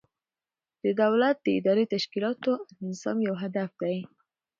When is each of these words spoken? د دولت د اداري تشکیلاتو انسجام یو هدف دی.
د 0.83 0.85
دولت 1.01 1.35
د 1.43 1.47
اداري 1.59 1.85
تشکیلاتو 1.93 2.51
انسجام 2.85 3.17
یو 3.27 3.35
هدف 3.43 3.69
دی. 3.81 3.97